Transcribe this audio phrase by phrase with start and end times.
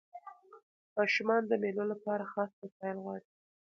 [0.97, 3.27] ماشومان د مېلو له پاره خاص وسایل غواړي.